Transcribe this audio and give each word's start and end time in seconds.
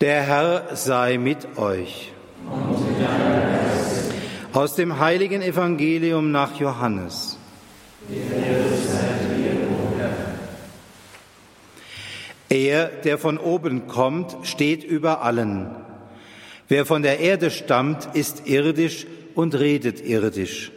Der 0.00 0.22
Herr 0.22 0.76
sei 0.76 1.18
mit 1.18 1.58
euch. 1.58 2.12
Aus 4.52 4.76
dem 4.76 5.00
heiligen 5.00 5.42
Evangelium 5.42 6.30
nach 6.30 6.54
Johannes. 6.60 7.36
Er, 12.48 12.86
der 12.86 13.18
von 13.18 13.38
oben 13.38 13.88
kommt, 13.88 14.36
steht 14.44 14.84
über 14.84 15.22
allen. 15.22 15.74
Wer 16.68 16.86
von 16.86 17.02
der 17.02 17.18
Erde 17.18 17.50
stammt, 17.50 18.08
ist 18.14 18.46
irdisch 18.46 19.04
und 19.34 19.56
redet 19.56 20.00
irdisch. 20.00 20.70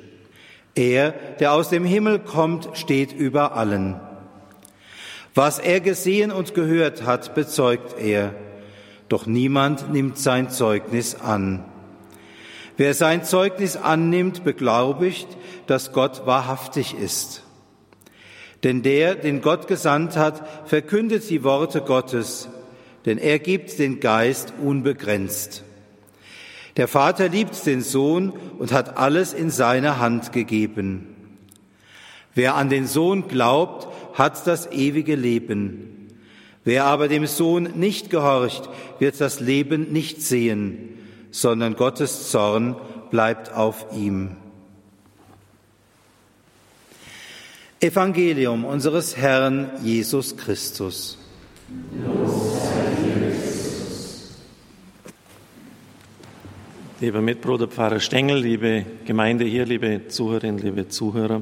Er, 0.74 1.12
der 1.40 1.54
aus 1.54 1.70
dem 1.70 1.86
Himmel 1.86 2.18
kommt, 2.18 2.70
steht 2.74 3.14
über 3.14 3.56
allen. 3.56 4.00
Was 5.36 5.60
er 5.60 5.80
gesehen 5.80 6.32
und 6.32 6.56
gehört 6.56 7.06
hat, 7.06 7.36
bezeugt 7.36 8.00
er 8.00 8.34
doch 9.12 9.26
niemand 9.26 9.92
nimmt 9.92 10.18
sein 10.18 10.50
Zeugnis 10.50 11.16
an. 11.16 11.66
Wer 12.78 12.94
sein 12.94 13.24
Zeugnis 13.26 13.76
annimmt, 13.76 14.44
beglaubigt, 14.44 15.28
dass 15.68 15.92
Gott 15.92 16.26
wahrhaftig 16.26 16.96
ist. 16.96 17.44
Denn 18.64 18.84
der, 18.84 19.16
den 19.16 19.42
Gott 19.42 19.68
gesandt 19.68 20.16
hat, 20.16 20.70
verkündet 20.70 21.30
die 21.30 21.44
Worte 21.44 21.82
Gottes, 21.82 22.48
denn 23.06 23.18
er 23.18 23.40
gibt 23.40 23.80
den 23.80 24.00
Geist 24.00 24.54
unbegrenzt. 24.64 25.64
Der 26.78 26.88
Vater 26.88 27.28
liebt 27.28 27.66
den 27.66 27.82
Sohn 27.82 28.32
und 28.60 28.72
hat 28.72 28.98
alles 28.98 29.34
in 29.34 29.50
seine 29.50 30.00
Hand 30.00 30.32
gegeben. 30.32 31.08
Wer 32.34 32.56
an 32.56 32.70
den 32.70 32.88
Sohn 32.88 33.28
glaubt, 33.28 33.90
hat 34.18 34.48
das 34.48 34.72
ewige 34.72 35.16
Leben. 35.16 35.91
Wer 36.64 36.86
aber 36.86 37.08
dem 37.08 37.26
Sohn 37.26 37.64
nicht 37.76 38.10
gehorcht, 38.10 38.70
wird 39.00 39.20
das 39.20 39.40
Leben 39.40 39.92
nicht 39.92 40.22
sehen, 40.22 40.90
sondern 41.32 41.76
Gottes 41.76 42.30
Zorn 42.30 42.76
bleibt 43.10 43.52
auf 43.54 43.88
ihm. 43.96 44.36
Evangelium 47.80 48.64
unseres 48.64 49.18
Herrn 49.18 49.72
Jesus 49.84 50.38
Christus. 50.38 51.18
Lieber 57.00 57.22
Mitbruder 57.22 57.68
Pfarrer 57.68 58.00
Stengel, 58.00 58.38
liebe 58.38 58.86
Gemeinde 59.06 59.46
hier, 59.46 59.66
liebe 59.66 60.08
Zuhörerinnen, 60.10 60.60
liebe 60.60 60.88
Zuhörer, 60.90 61.42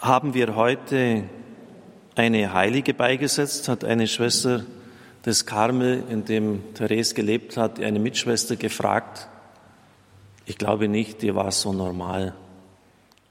haben 0.00 0.34
wir 0.34 0.56
heute 0.56 1.22
eine 2.16 2.52
Heilige 2.52 2.94
beigesetzt, 2.94 3.68
hat 3.68 3.84
eine 3.84 4.06
Schwester 4.06 4.64
des 5.26 5.46
Karmel, 5.46 6.04
in 6.10 6.24
dem 6.24 6.74
Therese 6.74 7.14
gelebt 7.14 7.56
hat, 7.56 7.80
eine 7.80 7.98
Mitschwester 7.98 8.56
gefragt. 8.56 9.28
Ich 10.46 10.58
glaube 10.58 10.88
nicht, 10.88 11.22
dir 11.22 11.34
war 11.34 11.50
so 11.50 11.72
normal, 11.72 12.34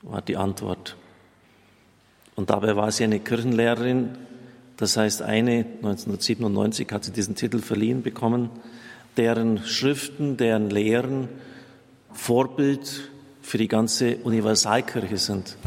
war 0.01 0.21
die 0.21 0.37
Antwort. 0.37 0.97
Und 2.35 2.49
dabei 2.49 2.75
war 2.75 2.91
sie 2.91 3.03
eine 3.03 3.19
Kirchenlehrerin, 3.19 4.17
das 4.77 4.97
heißt 4.97 5.21
eine, 5.21 5.65
1997 5.83 6.91
hat 6.91 7.03
sie 7.03 7.11
diesen 7.11 7.35
Titel 7.35 7.59
verliehen 7.59 8.01
bekommen, 8.01 8.49
deren 9.17 9.63
Schriften, 9.63 10.37
deren 10.37 10.71
Lehren 10.71 11.29
Vorbild 12.11 13.11
für 13.41 13.57
die 13.59 13.67
ganze 13.67 14.17
Universalkirche 14.17 15.17
sind. 15.17 15.57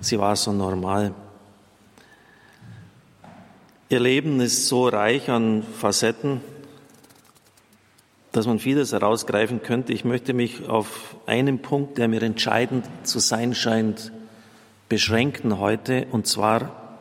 Sie 0.00 0.18
war 0.18 0.36
so 0.36 0.52
normal. 0.52 1.14
Ihr 3.92 3.98
Leben 3.98 4.38
ist 4.38 4.68
so 4.68 4.86
reich 4.86 5.30
an 5.30 5.64
Facetten, 5.64 6.40
dass 8.30 8.46
man 8.46 8.60
vieles 8.60 8.92
herausgreifen 8.92 9.64
könnte. 9.64 9.92
Ich 9.92 10.04
möchte 10.04 10.32
mich 10.32 10.68
auf 10.68 11.16
einen 11.26 11.60
Punkt, 11.60 11.98
der 11.98 12.06
mir 12.06 12.22
entscheidend 12.22 12.86
zu 13.02 13.18
sein 13.18 13.52
scheint, 13.52 14.12
beschränken 14.88 15.58
heute, 15.58 16.06
und 16.12 16.28
zwar 16.28 17.00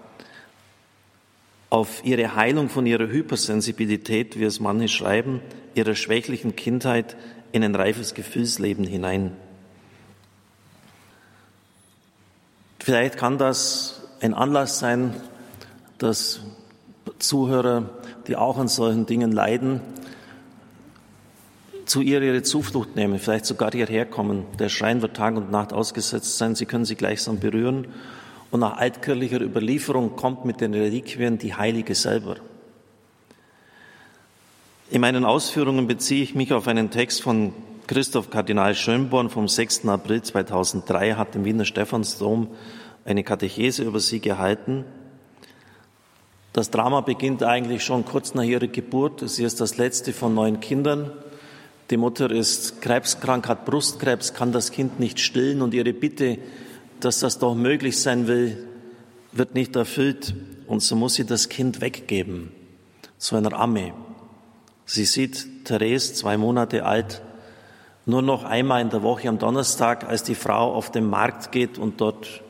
auf 1.69 2.03
ihre 2.03 2.35
Heilung 2.35 2.69
von 2.69 2.87
ihrer 2.87 3.07
Hypersensibilität, 3.07 4.39
wie 4.39 4.45
es 4.45 4.59
manche 4.59 4.87
schreiben, 4.87 5.41
ihrer 5.75 5.93
schwächlichen 5.93 6.55
Kindheit 6.55 7.15
in 7.51 7.63
ein 7.63 7.75
reifes 7.75 8.15
Gefühlsleben 8.15 8.83
hinein. 8.83 9.37
Vielleicht 12.79 13.15
kann 13.15 13.37
das 13.37 14.01
ein 14.21 14.33
Anlass 14.33 14.79
sein, 14.79 15.13
dass 15.99 16.41
Zuhörer, 17.19 17.89
die 18.27 18.35
auch 18.35 18.57
an 18.57 18.67
solchen 18.67 19.05
Dingen 19.05 19.31
leiden, 19.31 19.81
zu 21.85 22.01
ihr 22.01 22.21
ihre 22.21 22.43
Zuflucht 22.43 22.95
nehmen, 22.95 23.19
vielleicht 23.19 23.45
sogar 23.45 23.71
hierher 23.71 24.05
kommen. 24.05 24.45
Der 24.59 24.69
Schrein 24.69 25.01
wird 25.01 25.17
Tag 25.17 25.35
und 25.35 25.51
Nacht 25.51 25.73
ausgesetzt 25.73 26.37
sein, 26.37 26.55
sie 26.55 26.65
können 26.65 26.85
sie 26.85 26.95
gleichsam 26.95 27.39
berühren. 27.39 27.87
Und 28.51 28.61
nach 28.61 28.77
altkirchlicher 28.77 29.41
Überlieferung 29.41 30.15
kommt 30.15 30.45
mit 30.45 30.61
den 30.61 30.73
Reliquien 30.73 31.37
die 31.37 31.53
Heilige 31.53 31.95
selber. 31.95 32.37
In 34.91 35.01
meinen 35.01 35.25
Ausführungen 35.25 35.87
beziehe 35.87 36.23
ich 36.23 36.33
mich 36.33 36.51
auf 36.51 36.67
einen 36.67 36.89
Text 36.89 37.21
von 37.21 37.53
Christoph 37.85 38.29
Kardinal 38.29 38.75
Schönborn 38.75 39.29
vom 39.29 39.47
6. 39.47 39.87
April 39.87 40.21
2003, 40.21 41.13
hat 41.13 41.35
im 41.35 41.45
Wiener 41.45 41.65
Stephansdom 41.65 42.49
eine 43.05 43.23
Katechese 43.23 43.83
über 43.83 43.99
sie 43.99 44.19
gehalten. 44.19 44.85
Das 46.59 46.71
Drama 46.71 46.99
beginnt 46.99 47.41
eigentlich 47.41 47.85
schon 47.85 48.03
kurz 48.03 48.33
nach 48.33 48.43
ihrer 48.43 48.67
Geburt. 48.67 49.21
Sie 49.29 49.45
ist 49.45 49.61
das 49.61 49.77
letzte 49.77 50.11
von 50.11 50.35
neun 50.35 50.59
Kindern. 50.59 51.09
Die 51.89 51.95
Mutter 51.95 52.29
ist 52.31 52.81
krebskrank, 52.81 53.47
hat 53.47 53.63
Brustkrebs, 53.63 54.33
kann 54.33 54.51
das 54.51 54.73
Kind 54.73 54.99
nicht 54.99 55.21
stillen 55.21 55.61
und 55.61 55.73
ihre 55.73 55.93
Bitte, 55.93 56.37
dass 56.99 57.21
das 57.21 57.39
doch 57.39 57.55
möglich 57.55 58.01
sein 58.01 58.27
will, 58.27 58.67
wird 59.31 59.53
nicht 59.53 59.73
erfüllt 59.77 60.35
und 60.67 60.81
so 60.81 60.97
muss 60.97 61.13
sie 61.13 61.23
das 61.23 61.47
Kind 61.47 61.79
weggeben 61.79 62.51
zu 63.17 63.37
einer 63.37 63.53
Amme. 63.53 63.93
Sie 64.85 65.05
sieht 65.05 65.63
Therese, 65.63 66.13
zwei 66.13 66.35
Monate 66.35 66.83
alt, 66.83 67.21
nur 68.05 68.21
noch 68.21 68.43
einmal 68.43 68.81
in 68.81 68.89
der 68.89 69.01
Woche 69.01 69.29
am 69.29 69.39
Donnerstag, 69.39 70.03
als 70.09 70.23
die 70.23 70.35
Frau 70.35 70.73
auf 70.73 70.91
den 70.91 71.09
Markt 71.09 71.53
geht 71.53 71.77
und 71.77 72.01
dort 72.01 72.41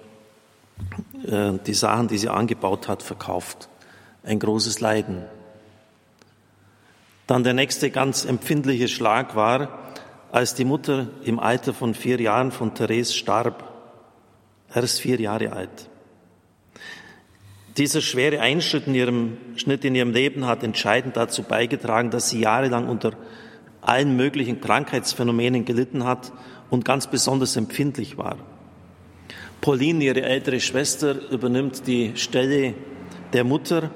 äh, 1.28 1.52
die 1.64 1.75
Sachen, 1.75 2.08
die 2.08 2.18
sie 2.18 2.30
angebaut 2.30 2.88
hat, 2.88 3.03
verkauft 3.03 3.69
ein 4.24 4.40
großes 4.40 4.80
Leiden. 4.80 5.24
Dann 7.28 7.44
der 7.44 7.53
nächste 7.53 7.91
ganz 7.91 8.25
empfindliche 8.25 8.88
Schlag 8.88 9.35
war, 9.35 9.91
als 10.31 10.56
die 10.56 10.66
Mutter 10.66 11.07
im 11.24 11.40
Alter 11.40 11.74
von 11.74 11.94
vier 11.94 12.19
Jahren 12.19 12.52
von 12.52 12.74
Therese 12.74 13.13
starb. 13.13 13.63
Er 14.74 14.84
ist 14.84 15.00
vier 15.00 15.19
Jahre 15.19 15.53
alt. 15.53 15.90
Dieser 17.78 18.02
schwere 18.02 18.41
Einschnitt 18.41 18.88
in 18.88 18.96
ihrem, 18.96 19.38
Schnitt 19.56 19.85
in 19.85 19.96
ihrem 19.96 20.12
Leben 20.12 20.46
hat 20.46 20.63
entscheidend 20.63 21.16
dazu 21.18 21.44
beigetragen, 21.44 22.12
dass 22.12 22.30
sie 22.30 22.41
jahrelang 22.41 22.88
unter 22.88 23.13
allen 23.81 24.16
möglichen 24.16 24.59
Krankheitsphänomenen 24.59 25.66
gelitten 25.66 26.03
hat 26.03 26.31
und 26.69 26.84
ganz 26.84 27.07
besonders 27.07 27.56
empfindlich 27.56 28.18
war. 28.18 28.38
Pauline, 29.62 30.03
ihre 30.03 30.24
ältere 30.24 30.59
Schwester, 30.59 31.30
übernimmt 31.31 31.88
die 31.88 32.13
Stelle 32.16 32.74
der 33.34 33.44
Mutter 33.44 33.91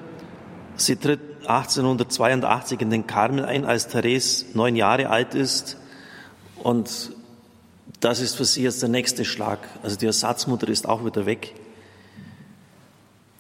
Sie 0.76 0.96
tritt 0.96 1.22
1882 1.48 2.82
in 2.82 2.90
den 2.90 3.08
Karmel 3.08 3.46
ein, 3.46 3.66
als 3.66 3.88
Therese 3.88 4.46
neun 4.54 4.76
Jahre 4.76 5.10
alt 5.10 5.36
ist. 5.36 5.78
Und 6.62 7.12
das 8.00 8.20
ist 8.20 8.36
für 8.36 8.46
sie 8.46 8.64
jetzt 8.64 8.82
der 8.82 8.90
nächste 8.90 9.26
Schlag. 9.26 9.60
Also 9.82 9.98
die 9.98 10.06
Ersatzmutter 10.06 10.68
ist 10.68 10.88
auch 10.88 11.06
wieder 11.06 11.26
weg. 11.26 11.54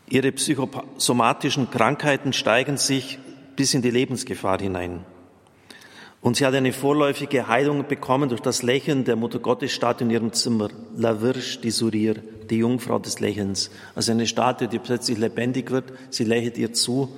Ihre 0.09 0.31
psychosomatischen 0.31 1.71
Krankheiten 1.71 2.33
steigen 2.33 2.77
sich 2.77 3.19
bis 3.55 3.73
in 3.73 3.81
die 3.81 3.91
Lebensgefahr 3.91 4.59
hinein. 4.59 5.05
Und 6.21 6.37
sie 6.37 6.45
hat 6.45 6.53
eine 6.53 6.71
vorläufige 6.71 7.47
Heilung 7.47 7.87
bekommen 7.87 8.29
durch 8.29 8.41
das 8.41 8.63
Lächeln 8.63 9.03
der 9.03 9.15
Mutter 9.17 9.39
Gottesstatue 9.39 10.05
in 10.05 10.11
ihrem 10.11 10.33
Zimmer. 10.33 10.69
La 10.95 11.21
Virge 11.21 11.59
du 11.61 11.69
Sourire, 11.71 12.21
die 12.49 12.57
Jungfrau 12.57 12.99
des 12.99 13.19
Lächelns. 13.19 13.69
Also 13.95 14.11
eine 14.11 14.27
Statue, 14.27 14.67
die 14.67 14.79
plötzlich 14.79 15.17
lebendig 15.17 15.71
wird. 15.71 15.85
Sie 16.09 16.23
lächelt 16.23 16.57
ihr 16.57 16.73
zu. 16.73 17.09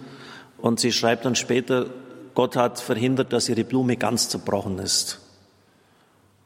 Und 0.57 0.79
sie 0.79 0.91
schreibt 0.91 1.25
dann 1.25 1.35
später, 1.35 1.87
Gott 2.33 2.55
hat 2.55 2.79
verhindert, 2.79 3.33
dass 3.33 3.49
ihre 3.49 3.63
Blume 3.63 3.97
ganz 3.97 4.29
zerbrochen 4.29 4.79
ist. 4.79 5.19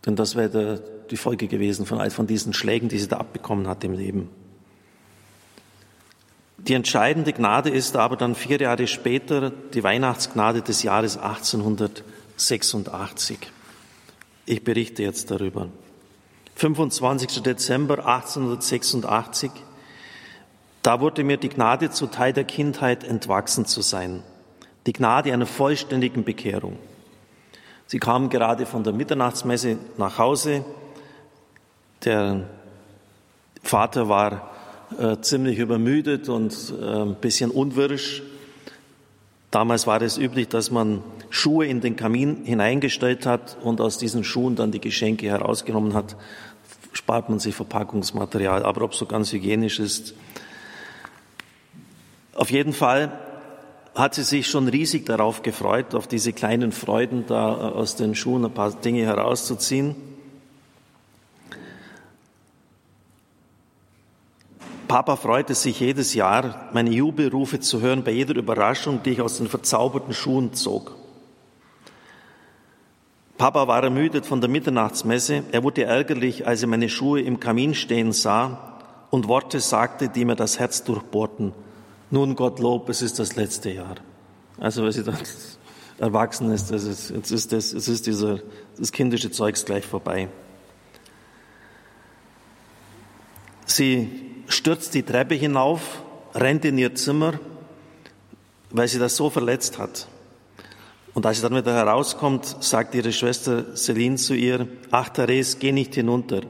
Denn 0.06 0.16
das 0.16 0.36
wäre 0.36 0.82
die 1.10 1.18
Folge 1.18 1.48
gewesen 1.48 1.86
von 1.86 2.10
von 2.10 2.28
diesen 2.28 2.54
Schlägen, 2.54 2.90
die 2.90 3.00
sie 3.00 3.08
da 3.08 3.18
abbekommen 3.18 3.68
hat 3.68 3.84
im 3.84 3.94
Leben. 3.94 4.30
Die 6.58 6.74
entscheidende 6.74 7.34
Gnade 7.34 7.70
ist 7.70 7.96
aber 7.96 8.18
dann 8.18 8.36
vier 8.36 8.60
Jahre 8.60 8.86
später 8.88 9.50
die 9.50 9.84
Weihnachtsgnade 9.84 10.62
des 10.62 10.84
Jahres 10.84 11.18
1800. 11.18 12.04
86. 12.40 13.38
Ich 14.46 14.64
berichte 14.64 15.04
jetzt 15.04 15.30
darüber. 15.30 15.70
25. 16.60 17.42
Dezember 17.42 18.06
1886. 18.06 19.50
Da 20.82 21.00
wurde 21.00 21.24
mir 21.24 21.38
die 21.38 21.48
Gnade 21.48 21.90
zuteil 21.90 22.34
der 22.34 22.44
Kindheit 22.44 23.06
entwachsen 23.06 23.66
zu 23.66 23.82
sein. 23.82 24.24
die 24.86 24.94
Gnade 24.94 25.32
einer 25.32 25.46
vollständigen 25.46 26.24
Bekehrung. 26.24 26.78
Sie 27.86 28.00
kam 28.00 28.30
gerade 28.30 28.66
von 28.66 28.84
der 28.84 28.94
Mitternachtsmesse 28.94 29.78
nach 29.98 30.18
Hause. 30.18 30.66
Der 32.04 32.50
Vater 33.62 34.10
war 34.10 34.52
äh, 34.98 35.18
ziemlich 35.22 35.60
übermüdet 35.60 36.28
und 36.28 36.74
äh, 36.82 37.02
ein 37.04 37.16
bisschen 37.16 37.52
unwirsch. 37.52 38.24
Damals 39.52 39.88
war 39.88 40.02
es 40.02 40.18
üblich, 40.18 40.48
dass 40.48 40.72
man 40.72 41.04
Schuhe 41.30 41.66
in 41.66 41.82
den 41.82 41.96
Kamin 41.96 42.44
hineingestellt 42.46 43.26
hat 43.26 43.58
und 43.62 43.82
aus 43.82 43.98
diesen 43.98 44.24
Schuhen 44.24 44.56
dann 44.56 44.72
die 44.72 44.82
Geschenke 44.82 45.28
herausgenommen 45.28 45.94
hat. 45.94 46.16
Spart 46.94 47.30
man 47.30 47.40
sich 47.40 47.56
Verpackungsmaterial. 47.56 48.64
Aber 48.64 48.82
ob 48.82 48.96
so 48.96 49.06
ganz 49.06 49.32
hygienisch 49.32 49.80
ist. 49.80 50.14
Auf 52.34 52.52
jeden 52.52 52.74
Fall 52.74 53.12
hat 53.96 54.16
sie 54.16 54.24
sich 54.24 54.48
schon 54.48 54.68
riesig 54.68 55.06
darauf 55.06 55.42
gefreut, 55.42 55.94
auf 55.94 56.08
diese 56.08 56.32
kleinen 56.32 56.72
Freuden, 56.72 57.26
da 57.28 57.52
äh, 57.52 57.74
aus 57.74 57.96
den 57.96 58.16
Schuhen 58.16 58.46
ein 58.46 58.54
paar 58.54 58.72
Dinge 58.72 59.04
herauszuziehen. 59.04 59.96
Papa 64.88 65.18
freute 65.18 65.54
sich 65.54 65.80
jedes 65.82 66.16
Jahr, 66.16 66.70
meine 66.74 66.90
Jubelrufe 66.90 67.60
zu 67.60 67.80
hören 67.80 68.04
bei 68.04 68.12
jeder 68.12 68.36
Überraschung, 68.36 69.04
die 69.04 69.12
ich 69.12 69.22
aus 69.22 69.38
den 69.38 69.48
verzauberten 69.48 70.14
Schuhen 70.14 70.54
zog. 70.54 70.99
Papa 73.40 73.70
war 73.70 73.82
ermüdet 73.82 74.26
von 74.26 74.42
der 74.42 74.50
Mitternachtsmesse. 74.50 75.44
Er 75.54 75.64
wurde 75.64 75.86
ärgerlich, 75.86 76.46
als 76.46 76.62
er 76.62 76.68
meine 76.68 76.90
Schuhe 76.90 77.22
im 77.22 77.40
Kamin 77.40 77.74
stehen 77.74 78.12
sah 78.12 78.78
und 79.12 79.30
Worte 79.30 79.62
sagte, 79.62 80.10
die 80.10 80.26
mir 80.26 80.36
das 80.36 80.60
Herz 80.60 80.84
durchbohrten. 80.84 81.54
Nun 82.12 82.36
Gottlob, 82.36 82.90
es 82.90 83.02
ist 83.02 83.18
das 83.18 83.38
letzte 83.38 83.72
Jahr. 83.72 83.96
Also, 84.60 84.84
weil 84.84 84.92
sie 84.92 85.06
dann 85.06 85.18
erwachsen 86.00 86.52
ist, 86.52 86.70
das 86.70 86.84
ist, 86.84 87.12
jetzt 87.12 87.32
ist 87.32 87.54
das, 87.54 87.72
es 87.72 87.88
ist 87.88 88.08
dieser, 88.08 88.40
das 88.78 88.92
kindische 88.92 89.32
Zeugs 89.32 89.64
gleich 89.64 89.86
vorbei. 89.86 90.28
Sie 93.66 94.10
stürzt 94.50 94.94
die 94.94 95.04
Treppe 95.04 95.36
hinauf, 95.36 96.04
rennt 96.36 96.66
in 96.66 96.78
ihr 96.78 96.94
Zimmer, 96.94 97.40
weil 98.70 98.90
sie 98.90 99.00
das 99.00 99.16
so 99.16 99.30
verletzt 99.30 99.78
hat. 99.78 100.10
Und 101.20 101.26
als 101.26 101.42
sie 101.42 101.44
dann 101.44 101.58
wieder 101.58 101.74
herauskommt, 101.74 102.46
sagt 102.62 102.96
ihre 102.96 103.12
Schwester 103.12 103.76
Celine 103.76 104.16
zu 104.16 104.34
ihr, 104.34 104.70
ach 104.90 105.10
Therese, 105.10 105.58
geh 105.60 105.74
nicht 105.74 105.94
hinunter. 105.94 106.44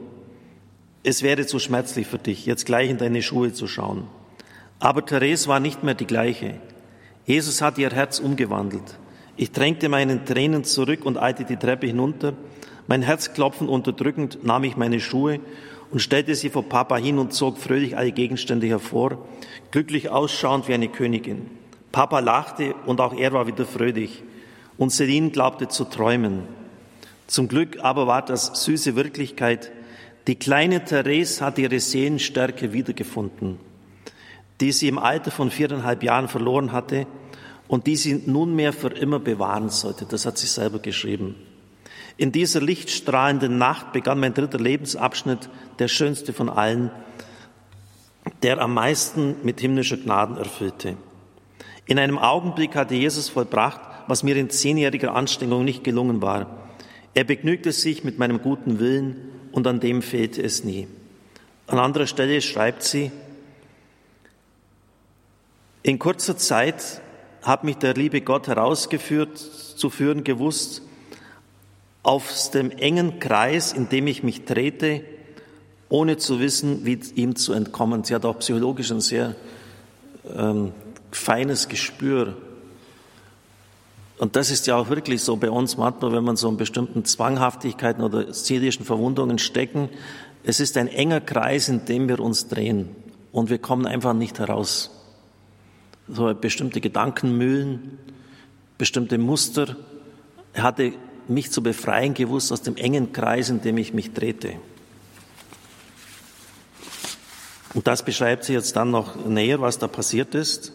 Es 1.02 1.24
wäre 1.24 1.44
zu 1.44 1.58
schmerzlich 1.58 2.06
für 2.06 2.18
dich, 2.18 2.46
jetzt 2.46 2.66
gleich 2.66 2.88
in 2.88 2.96
deine 2.96 3.20
Schuhe 3.20 3.52
zu 3.52 3.66
schauen. 3.66 4.04
Aber 4.78 5.04
Therese 5.04 5.48
war 5.48 5.58
nicht 5.58 5.82
mehr 5.82 5.94
die 5.94 6.06
gleiche. 6.06 6.54
Jesus 7.26 7.60
hat 7.62 7.78
ihr 7.78 7.90
Herz 7.90 8.20
umgewandelt. 8.20 8.96
Ich 9.36 9.50
drängte 9.50 9.88
meinen 9.88 10.24
Tränen 10.24 10.62
zurück 10.62 11.04
und 11.04 11.18
eilte 11.18 11.44
die 11.44 11.56
Treppe 11.56 11.88
hinunter. 11.88 12.34
Mein 12.86 13.02
Herzklopfen 13.02 13.68
unterdrückend 13.68 14.44
nahm 14.44 14.62
ich 14.62 14.76
meine 14.76 15.00
Schuhe 15.00 15.40
und 15.90 15.98
stellte 15.98 16.36
sie 16.36 16.48
vor 16.48 16.62
Papa 16.62 16.96
hin 16.96 17.18
und 17.18 17.32
zog 17.32 17.58
fröhlich 17.58 17.96
alle 17.96 18.12
Gegenstände 18.12 18.68
hervor, 18.68 19.26
glücklich 19.72 20.10
ausschauend 20.10 20.68
wie 20.68 20.74
eine 20.74 20.86
Königin. 20.86 21.50
Papa 21.90 22.20
lachte 22.20 22.76
und 22.86 23.00
auch 23.00 23.14
er 23.14 23.32
war 23.32 23.48
wieder 23.48 23.66
fröhlich. 23.66 24.22
Und 24.80 24.88
Celine 24.88 25.28
glaubte 25.28 25.68
zu 25.68 25.84
träumen. 25.84 26.44
Zum 27.26 27.48
Glück 27.48 27.80
aber 27.82 28.06
war 28.06 28.24
das 28.24 28.64
süße 28.64 28.96
Wirklichkeit. 28.96 29.70
Die 30.26 30.36
kleine 30.36 30.82
Therese 30.86 31.44
hat 31.44 31.58
ihre 31.58 31.78
Seelenstärke 31.78 32.72
wiedergefunden, 32.72 33.60
die 34.62 34.72
sie 34.72 34.88
im 34.88 34.98
Alter 34.98 35.30
von 35.30 35.50
viereinhalb 35.50 36.02
Jahren 36.02 36.28
verloren 36.28 36.72
hatte 36.72 37.06
und 37.68 37.86
die 37.86 37.96
sie 37.96 38.22
nunmehr 38.24 38.72
für 38.72 38.88
immer 38.88 39.18
bewahren 39.18 39.68
sollte. 39.68 40.06
Das 40.06 40.24
hat 40.24 40.38
sie 40.38 40.46
selber 40.46 40.78
geschrieben. 40.78 41.34
In 42.16 42.32
dieser 42.32 42.62
lichtstrahlenden 42.62 43.58
Nacht 43.58 43.92
begann 43.92 44.18
mein 44.18 44.32
dritter 44.32 44.58
Lebensabschnitt, 44.58 45.50
der 45.78 45.88
schönste 45.88 46.32
von 46.32 46.48
allen, 46.48 46.90
der 48.42 48.58
am 48.62 48.72
meisten 48.72 49.34
mit 49.42 49.60
himmlischer 49.60 49.98
Gnaden 49.98 50.38
erfüllte. 50.38 50.96
In 51.84 51.98
einem 51.98 52.16
Augenblick 52.16 52.76
hatte 52.76 52.94
Jesus 52.94 53.28
vollbracht, 53.28 53.89
was 54.10 54.24
mir 54.24 54.36
in 54.36 54.50
zehnjähriger 54.50 55.14
Anstrengung 55.14 55.64
nicht 55.64 55.84
gelungen 55.84 56.20
war. 56.20 56.68
Er 57.14 57.22
begnügte 57.22 57.70
sich 57.70 58.02
mit 58.02 58.18
meinem 58.18 58.42
guten 58.42 58.80
Willen 58.80 59.30
und 59.52 59.66
an 59.68 59.78
dem 59.78 60.02
fehlte 60.02 60.42
es 60.42 60.64
nie. 60.64 60.88
An 61.68 61.78
anderer 61.78 62.08
Stelle 62.08 62.40
schreibt 62.40 62.82
sie, 62.82 63.12
in 65.82 65.98
kurzer 65.98 66.36
Zeit 66.36 67.00
hat 67.42 67.62
mich 67.64 67.76
der 67.76 67.94
liebe 67.94 68.20
Gott 68.20 68.48
herausgeführt, 68.48 69.38
zu 69.38 69.88
führen 69.88 70.24
gewusst, 70.24 70.82
aus 72.02 72.50
dem 72.50 72.70
engen 72.70 73.20
Kreis, 73.20 73.72
in 73.72 73.88
dem 73.88 74.08
ich 74.08 74.22
mich 74.22 74.44
trete, 74.44 75.04
ohne 75.88 76.16
zu 76.16 76.40
wissen, 76.40 76.84
wie 76.84 76.98
ihm 77.14 77.36
zu 77.36 77.52
entkommen. 77.52 78.04
Sie 78.04 78.14
hat 78.14 78.24
auch 78.24 78.40
psychologisch 78.40 78.90
ein 78.90 79.00
sehr 79.00 79.36
ähm, 80.36 80.72
feines 81.12 81.68
Gespür. 81.68 82.36
Und 84.20 84.36
das 84.36 84.50
ist 84.50 84.66
ja 84.66 84.76
auch 84.76 84.90
wirklich 84.90 85.22
so 85.22 85.36
bei 85.36 85.50
uns 85.50 85.78
manchmal, 85.78 86.12
wenn 86.12 86.24
man 86.24 86.36
so 86.36 86.46
in 86.50 86.58
bestimmten 86.58 87.06
Zwanghaftigkeiten 87.06 88.04
oder 88.04 88.34
seelischen 88.34 88.84
Verwundungen 88.84 89.38
stecken. 89.38 89.88
Es 90.44 90.60
ist 90.60 90.76
ein 90.76 90.88
enger 90.88 91.22
Kreis, 91.22 91.70
in 91.70 91.86
dem 91.86 92.06
wir 92.06 92.20
uns 92.20 92.46
drehen 92.46 92.90
und 93.32 93.48
wir 93.48 93.56
kommen 93.56 93.86
einfach 93.86 94.12
nicht 94.12 94.38
heraus. 94.38 94.90
So 96.06 96.34
bestimmte 96.34 96.82
Gedankenmühlen, 96.82 97.98
bestimmte 98.76 99.16
Muster. 99.16 99.74
Er 100.52 100.64
hatte 100.64 100.92
mich 101.26 101.50
zu 101.50 101.62
befreien 101.62 102.12
gewusst 102.12 102.52
aus 102.52 102.60
dem 102.60 102.76
engen 102.76 103.14
Kreis, 103.14 103.48
in 103.48 103.62
dem 103.62 103.78
ich 103.78 103.94
mich 103.94 104.12
drehte. 104.12 104.56
Und 107.72 107.86
das 107.86 108.04
beschreibt 108.04 108.44
sie 108.44 108.52
jetzt 108.52 108.76
dann 108.76 108.90
noch 108.90 109.16
näher, 109.24 109.62
was 109.62 109.78
da 109.78 109.88
passiert 109.88 110.34
ist. 110.34 110.74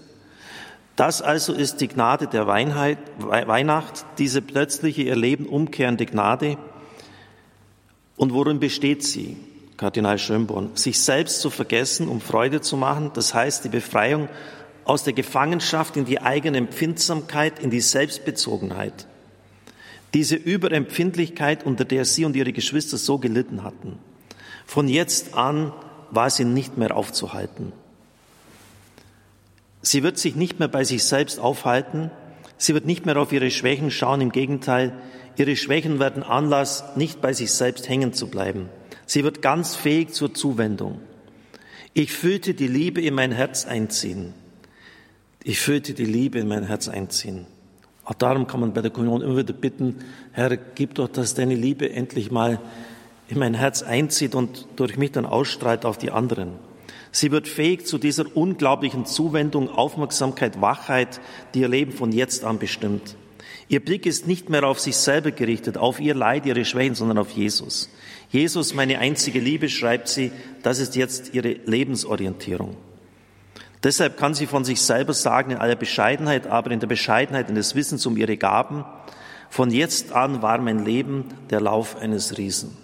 Das 0.95 1.21
also 1.21 1.53
ist 1.53 1.81
die 1.81 1.89
Gnade 1.89 2.27
der 2.27 2.47
Weinheit, 2.47 2.97
Weihnacht, 3.19 4.05
diese 4.17 4.41
plötzliche 4.41 5.01
ihr 5.01 5.15
Leben 5.15 5.45
umkehrende 5.45 6.05
Gnade. 6.05 6.57
Und 8.15 8.33
worin 8.33 8.59
besteht 8.59 9.03
sie? 9.03 9.35
Kardinal 9.77 10.17
Schönborn, 10.17 10.71
sich 10.75 11.01
selbst 11.01 11.41
zu 11.41 11.49
vergessen, 11.49 12.07
um 12.07 12.21
Freude 12.21 12.61
zu 12.61 12.77
machen, 12.77 13.11
das 13.13 13.33
heißt 13.33 13.65
die 13.65 13.69
Befreiung 13.69 14.29
aus 14.85 15.03
der 15.03 15.11
Gefangenschaft 15.11 15.97
in 15.97 16.05
die 16.05 16.21
eigene 16.21 16.59
Empfindsamkeit, 16.59 17.59
in 17.59 17.71
die 17.71 17.81
Selbstbezogenheit. 17.81 19.05
Diese 20.13 20.37
Überempfindlichkeit, 20.37 21.65
unter 21.65 21.83
der 21.83 22.05
sie 22.05 22.23
und 22.23 22.37
ihre 22.37 22.53
Geschwister 22.53 22.97
so 22.97 23.17
gelitten 23.17 23.63
hatten. 23.63 23.99
Von 24.65 24.87
jetzt 24.87 25.33
an 25.33 25.73
war 26.11 26.29
sie 26.29 26.45
nicht 26.45 26.77
mehr 26.77 26.95
aufzuhalten. 26.95 27.73
Sie 29.85 30.01
wird 30.01 30.17
sich 30.17 30.35
nicht 30.35 30.57
mehr 30.57 30.67
bei 30.67 30.83
sich 30.83 31.03
selbst 31.03 31.39
aufhalten, 31.39 32.09
sie 32.57 32.73
wird 32.73 32.87
nicht 32.87 33.05
mehr 33.05 33.17
auf 33.17 33.31
ihre 33.31 33.51
Schwächen 33.51 33.91
schauen, 33.91 34.19
im 34.19 34.31
Gegenteil, 34.31 34.93
ihre 35.37 35.55
Schwächen 35.55 35.99
werden 35.99 36.23
Anlass, 36.23 36.83
nicht 36.95 37.21
bei 37.21 37.33
sich 37.33 37.51
selbst 37.51 37.87
hängen 37.87 38.11
zu 38.11 38.27
bleiben. 38.27 38.69
Sie 39.05 39.23
wird 39.23 39.43
ganz 39.43 39.75
fähig 39.75 40.11
zur 40.11 40.33
Zuwendung. 40.33 41.01
Ich 41.93 42.11
fühlte 42.13 42.55
die 42.55 42.67
Liebe 42.67 42.99
in 42.99 43.13
mein 43.13 43.31
Herz 43.31 43.67
einziehen. 43.67 44.33
Ich 45.43 45.59
fühlte 45.59 45.93
die 45.93 46.05
Liebe 46.05 46.39
in 46.39 46.47
mein 46.47 46.63
Herz 46.63 46.87
einziehen. 46.87 47.45
Auch 48.05 48.15
darum 48.15 48.47
kann 48.47 48.61
man 48.61 48.73
bei 48.73 48.81
der 48.81 48.89
Kommunion 48.89 49.21
immer 49.21 49.37
wieder 49.37 49.53
bitten, 49.53 49.97
Herr, 50.31 50.57
gib 50.57 50.95
doch, 50.95 51.09
dass 51.09 51.35
deine 51.35 51.53
Liebe 51.53 51.91
endlich 51.91 52.31
mal 52.31 52.59
in 53.27 53.37
mein 53.37 53.53
Herz 53.53 53.83
einzieht 53.83 54.33
und 54.33 54.65
durch 54.77 54.97
mich 54.97 55.11
dann 55.11 55.27
ausstrahlt 55.27 55.85
auf 55.85 55.99
die 55.99 56.09
anderen. 56.09 56.53
Sie 57.15 57.31
wird 57.31 57.47
fähig 57.47 57.87
zu 57.87 57.97
dieser 57.97 58.35
unglaublichen 58.35 59.05
Zuwendung, 59.05 59.69
Aufmerksamkeit, 59.69 60.59
Wachheit, 60.59 61.21
die 61.53 61.61
ihr 61.61 61.69
Leben 61.69 61.93
von 61.93 62.11
jetzt 62.11 62.43
an 62.43 62.59
bestimmt. 62.59 63.15
Ihr 63.69 63.79
Blick 63.79 64.05
ist 64.05 64.27
nicht 64.27 64.49
mehr 64.49 64.65
auf 64.65 64.81
sich 64.81 64.97
selber 64.97 65.31
gerichtet, 65.31 65.77
auf 65.77 66.01
ihr 66.01 66.13
Leid, 66.13 66.45
ihre 66.45 66.65
Schwächen, 66.65 66.93
sondern 66.93 67.17
auf 67.17 67.31
Jesus. 67.31 67.89
Jesus, 68.31 68.73
meine 68.73 68.99
einzige 68.99 69.39
Liebe, 69.39 69.69
schreibt 69.69 70.09
sie, 70.09 70.33
das 70.61 70.79
ist 70.79 70.97
jetzt 70.97 71.33
ihre 71.33 71.53
Lebensorientierung. 71.53 72.75
Deshalb 73.81 74.17
kann 74.17 74.33
sie 74.33 74.45
von 74.45 74.65
sich 74.65 74.81
selber 74.81 75.13
sagen, 75.13 75.51
in 75.51 75.57
aller 75.57 75.77
Bescheidenheit, 75.77 76.47
aber 76.47 76.71
in 76.71 76.81
der 76.81 76.87
Bescheidenheit, 76.87 77.47
in 77.47 77.55
des 77.55 77.75
Wissens 77.75 78.05
um 78.05 78.17
ihre 78.17 78.35
Gaben, 78.35 78.83
von 79.49 79.71
jetzt 79.71 80.11
an 80.11 80.41
war 80.41 80.57
mein 80.57 80.83
Leben 80.83 81.23
der 81.49 81.61
Lauf 81.61 81.95
eines 81.95 82.37
Riesen. 82.37 82.75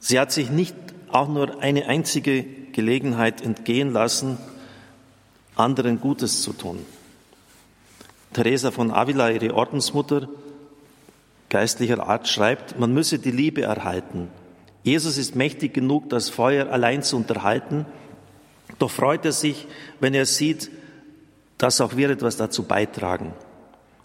Sie 0.00 0.18
hat 0.18 0.32
sich 0.32 0.50
nicht 0.50 0.74
auch 1.14 1.28
nur 1.28 1.60
eine 1.60 1.86
einzige 1.86 2.44
Gelegenheit 2.72 3.40
entgehen 3.40 3.92
lassen, 3.92 4.38
anderen 5.54 6.00
Gutes 6.00 6.42
zu 6.42 6.52
tun. 6.52 6.78
Teresa 8.32 8.70
von 8.70 8.90
Avila, 8.90 9.30
ihre 9.30 9.54
Ordensmutter, 9.54 10.28
geistlicher 11.50 12.06
Art, 12.06 12.28
schreibt, 12.28 12.78
man 12.78 12.94
müsse 12.94 13.18
die 13.18 13.30
Liebe 13.30 13.62
erhalten. 13.62 14.28
Jesus 14.84 15.18
ist 15.18 15.36
mächtig 15.36 15.74
genug, 15.74 16.08
das 16.08 16.30
Feuer 16.30 16.70
allein 16.70 17.02
zu 17.02 17.16
unterhalten, 17.16 17.86
doch 18.78 18.90
freut 18.90 19.24
er 19.24 19.32
sich, 19.32 19.66
wenn 20.00 20.14
er 20.14 20.26
sieht, 20.26 20.70
dass 21.58 21.80
auch 21.80 21.96
wir 21.96 22.10
etwas 22.10 22.36
dazu 22.36 22.64
beitragen. 22.64 23.34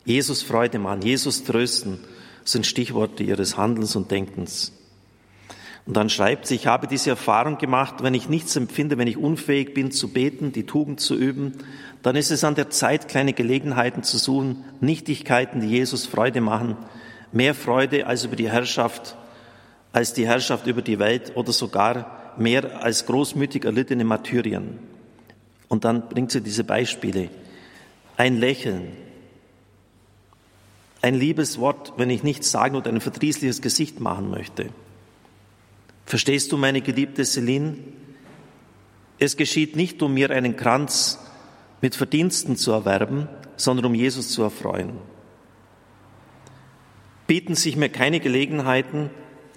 Jesus 0.06 0.44
Freude 0.44 0.78
machen, 0.78 1.02
Jesus 1.02 1.44
trösten 1.44 2.00
sind 2.44 2.66
Stichworte 2.66 3.24
ihres 3.24 3.58
Handelns 3.58 3.96
und 3.96 4.12
Denkens. 4.12 4.76
Und 5.88 5.96
dann 5.96 6.10
schreibt 6.10 6.48
sie, 6.48 6.56
ich 6.56 6.67
habe 6.67 6.86
diese 6.86 7.12
Erfahrung 7.12 7.58
gemacht, 7.58 8.03
wenn 8.03 8.13
ich 8.13 8.27
nichts 8.27 8.58
empfinde, 8.58 8.98
wenn 8.98 9.08
ich 9.08 9.17
unfähig 9.17 9.74
bin 9.74 9.89
zu 9.89 10.10
beten, 10.10 10.51
die 10.51 10.65
Tugend 10.65 11.00
zu 11.00 11.15
üben, 11.15 11.53
dann 12.03 12.17
ist 12.17 12.29
es 12.29 12.44
an 12.44 12.56
der 12.56 12.70
Zeit, 12.70 13.08
kleine 13.08 13.32
Gelegenheiten 13.32 14.03
zu 14.03 14.17
suchen, 14.17 14.65
Nichtigkeiten, 14.82 15.62
die 15.62 15.70
Jesus 15.70 16.06
Freude 16.06 16.41
machen, 16.41 16.75
mehr 17.32 17.56
Freude 17.56 18.06
als 18.06 18.25
über 18.25 18.36
die 18.36 18.51
Herrschaft, 18.51 19.15
als 19.94 20.12
die 20.13 20.27
Herrschaft 20.27 20.67
über 20.67 20.82
die 20.82 21.00
Welt 21.00 21.32
oder 21.36 21.53
sogar 21.53 22.36
mehr 22.38 22.84
als 22.84 23.06
großmütig 23.06 23.63
erlittene 23.63 24.03
Martyrien. 24.03 24.79
Und 25.70 25.86
dann 25.86 26.10
bringt 26.10 26.32
sie 26.32 26.41
diese 26.41 26.65
Beispiele. 26.65 27.29
Ein 28.17 28.38
Lächeln, 28.38 28.91
ein 31.01 31.15
liebes 31.15 31.60
Wort, 31.60 31.94
wenn 31.96 32.10
ich 32.10 32.24
nichts 32.24 32.51
sagen 32.51 32.75
oder 32.75 32.91
ein 32.91 33.00
verdrießliches 33.00 33.62
Gesicht 33.62 34.01
machen 34.01 34.29
möchte. 34.29 34.70
Verstehst 36.08 36.54
du, 36.54 36.58
meine 36.58 36.80
geliebte 36.80 37.26
Celine? 37.26 37.76
Es 39.20 39.36
geschieht 39.36 39.76
nicht, 39.76 40.02
um 40.02 40.14
mir 40.14 40.32
einen 40.32 40.56
Kranz 40.56 41.20
mit 41.82 41.96
Verdiensten 41.96 42.56
zu 42.56 42.72
erwerben, 42.72 43.28
sondern 43.58 43.88
um 43.88 43.94
Jesus 43.94 44.30
zu 44.30 44.42
erfreuen. 44.42 44.94
Bieten 47.28 47.56
sich 47.56 47.76
mir 47.76 47.90
keine 47.90 48.22
Gelegenheiten, 48.22 49.10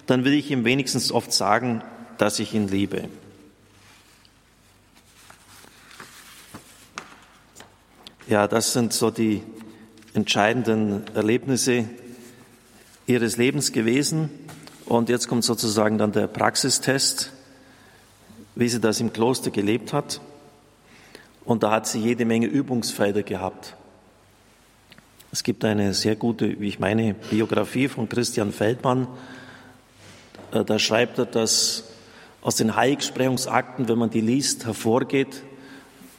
dann 0.07 0.25
will 0.25 0.33
ich 0.33 0.51
ihm 0.51 0.65
wenigstens 0.65 1.13
oft 1.13 1.31
sagen, 1.31 1.83
dass 2.17 2.37
ich 2.39 2.53
ihn 2.53 2.67
liebe. 2.67 3.07
Ja, 8.27 8.49
das 8.49 8.73
sind 8.73 8.91
so 8.91 9.09
die 9.09 9.41
entscheidenden 10.13 11.07
Erlebnisse 11.15 11.85
ihres 13.07 13.37
Lebens 13.37 13.71
gewesen. 13.71 14.29
Und 14.85 15.09
jetzt 15.09 15.27
kommt 15.27 15.43
sozusagen 15.43 15.97
dann 15.97 16.11
der 16.11 16.27
Praxistest, 16.27 17.31
wie 18.55 18.67
sie 18.67 18.79
das 18.79 18.99
im 18.99 19.13
Kloster 19.13 19.51
gelebt 19.51 19.93
hat. 19.93 20.21
Und 21.45 21.63
da 21.63 21.71
hat 21.71 21.87
sie 21.87 21.99
jede 21.99 22.25
Menge 22.25 22.47
Übungsfelder 22.47 23.23
gehabt. 23.23 23.75
Es 25.31 25.43
gibt 25.43 25.63
eine 25.63 25.93
sehr 25.93 26.15
gute, 26.15 26.59
wie 26.59 26.67
ich 26.67 26.79
meine, 26.79 27.13
Biografie 27.13 27.87
von 27.87 28.09
Christian 28.09 28.51
Feldmann. 28.51 29.07
Äh, 30.51 30.65
da 30.65 30.77
schreibt 30.77 31.19
er, 31.19 31.25
dass 31.25 31.85
aus 32.41 32.55
den 32.55 32.75
Heiligsprechungsakten, 32.75 33.87
wenn 33.87 33.97
man 33.97 34.09
die 34.09 34.21
liest, 34.21 34.65
hervorgeht, 34.65 35.43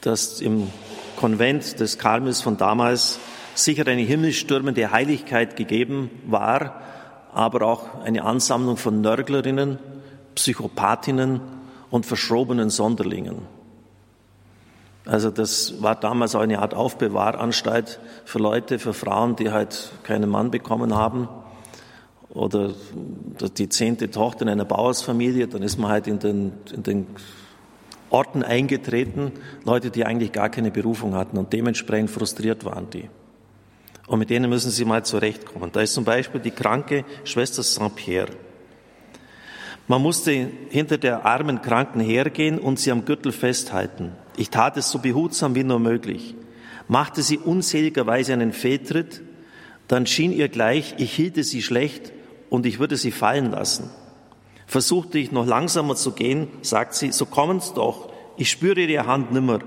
dass 0.01 0.41
im 0.41 0.69
Konvent 1.17 1.79
des 1.79 1.99
Karmels 1.99 2.41
von 2.41 2.57
damals 2.57 3.19
sicher 3.55 3.87
eine 3.87 4.03
himmelstürmende 4.03 4.91
Heiligkeit 4.91 5.57
gegeben 5.57 6.11
war, 6.27 6.83
aber 7.33 7.67
auch 7.67 8.03
eine 8.05 8.25
Ansammlung 8.25 8.77
von 8.77 9.01
Nörglerinnen, 9.01 9.79
Psychopathinnen 10.35 11.41
und 11.91 12.07
verschrobenen 12.07 12.71
Sonderlingen. 12.71 13.43
Also 15.05 15.31
das 15.31 15.83
war 15.83 15.97
damals 15.97 16.35
auch 16.35 16.41
eine 16.41 16.61
Art 16.61 16.75
Aufbewahranstalt 16.75 17.99
für 18.25 18.39
Leute, 18.39 18.79
für 18.79 18.95
Frauen, 18.95 19.35
die 19.35 19.51
halt 19.51 19.93
keinen 20.05 20.31
Mann 20.31 20.51
bekommen 20.51 20.95
haben 20.95 21.29
oder 22.31 22.71
die 23.59 23.69
zehnte 23.69 24.11
Tochter 24.11 24.43
in 24.43 24.49
einer 24.49 24.65
Bauersfamilie, 24.65 25.49
dann 25.49 25.63
ist 25.63 25.79
man 25.79 25.91
halt 25.91 26.07
in 26.07 26.19
den, 26.19 26.53
in 26.73 26.83
den 26.83 27.07
Orten 28.11 28.43
eingetreten, 28.43 29.33
Leute, 29.65 29.91
die 29.91 30.05
eigentlich 30.05 30.33
gar 30.33 30.51
keine 30.51 30.71
Berufung 30.71 31.15
hatten 31.15 31.37
und 31.37 31.53
dementsprechend 31.53 32.11
frustriert 32.11 32.65
waren 32.65 32.89
die. 32.91 33.09
Und 34.07 34.19
mit 34.19 34.31
denen 34.31 34.51
müssen 34.51 34.71
sie 34.71 34.85
mal 34.85 35.05
zurechtkommen. 35.05 35.71
Da 35.73 35.81
ist 35.81 35.95
zum 35.95 36.05
Beispiel 36.05 36.41
die 36.41 36.51
kranke 36.51 37.05
Schwester 37.25 37.63
Saint-Pierre. 37.63 38.33
Man 39.89 40.03
musste 40.03 40.49
hinter 40.71 40.99
der 40.99 41.27
armen 41.27 41.61
Kranken 41.61 42.01
hergehen 42.01 42.59
und 42.59 42.79
sie 42.79 42.91
am 42.91 43.05
Gürtel 43.05 43.33
festhalten. 43.33 44.13
Ich 44.37 44.51
tat 44.51 44.77
es 44.77 44.91
so 44.91 44.99
behutsam 44.99 45.55
wie 45.55 45.65
nur 45.65 45.81
möglich. 45.81 46.35
Machte 46.89 47.23
sie 47.23 47.39
unseligerweise 47.39 48.33
einen 48.33 48.53
Fehltritt, 48.53 49.23
dann 49.89 50.07
schien 50.07 50.33
ihr 50.33 50.49
gleich, 50.49 50.95
ich 50.99 51.13
hielte 51.13 51.45
sie 51.45 51.63
schlecht 51.63 52.13
und 52.49 52.67
ich 52.67 52.79
würde 52.79 52.97
sie 52.97 53.11
fallen 53.11 53.51
lassen. 53.51 53.91
Versuchte 54.67 55.19
ich 55.19 55.33
noch 55.33 55.47
langsamer 55.47 55.97
zu 55.97 56.13
gehen, 56.13 56.49
sagt 56.63 56.95
sie, 56.95 57.13
so 57.13 57.27
kommen's 57.27 57.75
doch, 57.75 58.11
ich 58.37 58.51
spüre 58.51 58.81
ihre 58.81 59.07
Hand 59.07 59.33
nimmer. 59.33 59.59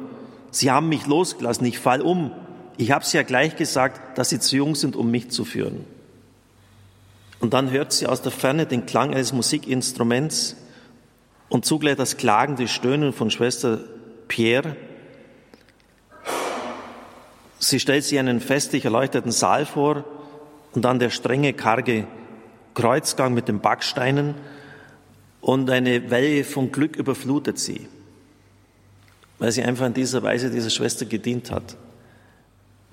Sie 0.49 0.71
haben 0.71 0.89
mich 0.89 1.05
losgelassen, 1.05 1.65
ich 1.67 1.77
fall 1.77 2.01
um. 2.01 2.31
Ich 2.77 2.91
habe 2.91 3.05
sie 3.05 3.17
ja 3.17 3.23
gleich 3.23 3.55
gesagt, 3.55 4.17
dass 4.17 4.29
sie 4.29 4.39
zu 4.39 4.57
jung 4.57 4.75
sind, 4.75 4.95
um 4.95 5.09
mich 5.09 5.29
zu 5.29 5.45
führen. 5.45 5.85
Und 7.39 7.53
dann 7.53 7.71
hört 7.71 7.93
sie 7.93 8.07
aus 8.07 8.21
der 8.21 8.31
Ferne 8.31 8.65
den 8.65 8.85
Klang 8.85 9.13
eines 9.13 9.33
Musikinstruments 9.33 10.55
und 11.49 11.65
zugleich 11.65 11.95
das 11.95 12.17
klagende 12.17 12.67
Stöhnen 12.67 13.13
von 13.13 13.29
Schwester 13.29 13.79
Pierre. 14.27 14.75
Sie 17.59 17.79
stellt 17.79 18.03
sich 18.03 18.19
einen 18.19 18.41
festlich 18.41 18.85
erleuchteten 18.85 19.31
Saal 19.31 19.65
vor 19.65 20.03
und 20.73 20.83
dann 20.83 20.99
der 20.99 21.09
strenge, 21.09 21.53
karge 21.53 22.07
Kreuzgang 22.73 23.33
mit 23.33 23.47
den 23.47 23.59
Backsteinen 23.59 24.35
und 25.39 25.69
eine 25.69 26.09
Welle 26.09 26.43
von 26.43 26.71
Glück 26.71 26.95
überflutet 26.97 27.57
sie, 27.57 27.87
weil 29.39 29.51
sie 29.51 29.63
einfach 29.63 29.85
in 29.85 29.93
dieser 29.93 30.23
Weise 30.23 30.49
dieser 30.49 30.69
Schwester 30.69 31.05
gedient 31.05 31.51
hat. 31.51 31.77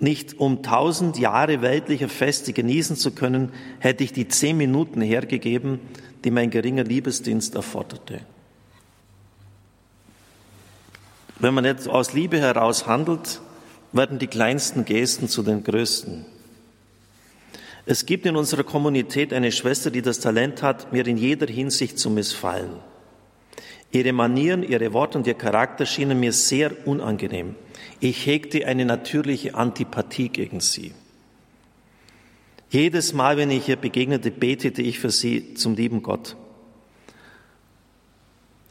Nicht 0.03 0.41
um 0.41 0.65
tausend 0.65 1.17
Jahre 1.17 1.63
weltlicher 1.63 2.09
Feste 2.09 2.53
genießen 2.53 2.97
zu 2.97 3.13
können, 3.13 3.53
hätte 3.79 4.03
ich 4.03 4.13
die 4.13 4.27
zehn 4.27 4.57
Minuten 4.57 5.01
hergegeben, 5.01 5.79
die 6.25 6.33
mein 6.33 6.51
geringer 6.51 6.83
Liebesdienst 6.83 7.55
erforderte. 7.55 8.19
Wenn 11.39 11.55
man 11.55 11.65
jetzt 11.65 11.89
aus 11.89 12.15
Liebe 12.15 12.41
heraus 12.41 12.89
handelt, 12.89 13.41
werden 13.93 14.19
die 14.19 14.27
kleinsten 14.27 14.85
Gesten 14.85 15.29
zu 15.29 15.45
den 15.45 15.63
größten. 15.63 16.27
Es 17.87 18.05
gibt 18.05 18.27
in 18.27 18.35
unserer 18.35 18.65
Kommunität 18.65 19.33
eine 19.33 19.53
Schwester, 19.53 19.93
die 19.93 20.03
das 20.03 20.19
Talent 20.19 20.65
hat, 20.65 20.93
mir 20.93 21.07
in 21.07 21.17
jeder 21.17 21.47
Hinsicht 21.47 22.01
zu 22.01 22.11
missfallen. 22.11 22.73
Ihre 23.93 24.13
Manieren, 24.13 24.65
ihre 24.65 24.93
Worte 24.95 25.19
und 25.19 25.29
ihr 25.29 25.35
Charakter 25.35 25.87
schienen 25.87 26.19
mir 26.19 26.33
sehr 26.33 26.89
unangenehm. 26.89 27.55
Ich 28.05 28.27
hegte 28.27 28.67
eine 28.67 28.85
natürliche 28.85 29.55
Antipathie 29.55 30.29
gegen 30.29 30.59
sie. 30.59 30.93
Jedes 32.69 33.13
Mal, 33.13 33.37
wenn 33.37 33.53
ich 33.53 33.69
ihr 33.69 33.77
begegnete, 33.77 34.33
betete 34.33 34.83
ich 34.83 34.99
für 34.99 35.13
sie 35.13 35.55
zum 35.55 35.77
lieben 35.77 36.03
Gott. 36.03 36.35